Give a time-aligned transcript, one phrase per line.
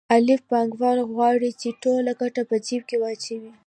[0.15, 3.51] الف پانګوال غواړي چې ټوله ګټه په جېب کې واچوي